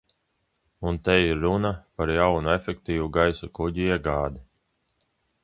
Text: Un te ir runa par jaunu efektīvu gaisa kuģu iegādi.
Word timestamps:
Un 0.91 0.95
te 1.03 1.13
ir 1.25 1.37
runa 1.43 1.71
par 1.99 2.13
jaunu 2.15 2.51
efektīvu 2.55 3.11
gaisa 3.19 3.51
kuģu 3.61 3.87
iegādi. 3.91 4.45